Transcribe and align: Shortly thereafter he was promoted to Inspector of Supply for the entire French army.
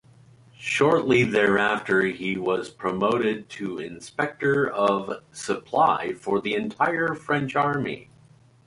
Shortly 0.57 1.23
thereafter 1.25 2.01
he 2.07 2.35
was 2.35 2.71
promoted 2.71 3.47
to 3.49 3.77
Inspector 3.77 4.67
of 4.71 5.21
Supply 5.31 6.13
for 6.15 6.41
the 6.41 6.55
entire 6.55 7.13
French 7.13 7.55
army. 7.55 8.09